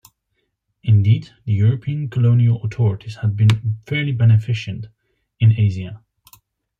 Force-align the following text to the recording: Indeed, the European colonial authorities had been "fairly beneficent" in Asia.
Indeed, 0.83 1.29
the 1.45 1.53
European 1.53 2.09
colonial 2.09 2.63
authorities 2.63 3.17
had 3.17 3.37
been 3.37 3.81
"fairly 3.85 4.11
beneficent" 4.13 4.87
in 5.39 5.51
Asia. 5.55 6.03